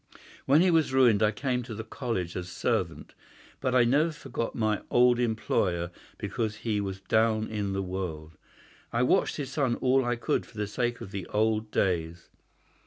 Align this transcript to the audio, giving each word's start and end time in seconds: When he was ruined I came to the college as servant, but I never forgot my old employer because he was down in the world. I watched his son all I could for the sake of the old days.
When 0.47 0.61
he 0.61 0.71
was 0.71 0.93
ruined 0.93 1.21
I 1.21 1.29
came 1.29 1.61
to 1.61 1.75
the 1.75 1.83
college 1.83 2.35
as 2.35 2.49
servant, 2.49 3.13
but 3.59 3.75
I 3.75 3.83
never 3.83 4.09
forgot 4.11 4.55
my 4.55 4.81
old 4.89 5.19
employer 5.19 5.91
because 6.17 6.55
he 6.65 6.81
was 6.81 7.01
down 7.01 7.47
in 7.49 7.73
the 7.73 7.83
world. 7.83 8.31
I 8.91 9.03
watched 9.03 9.35
his 9.35 9.51
son 9.51 9.75
all 9.75 10.03
I 10.03 10.15
could 10.15 10.43
for 10.43 10.57
the 10.57 10.65
sake 10.65 11.01
of 11.01 11.11
the 11.11 11.27
old 11.27 11.69
days. 11.69 12.29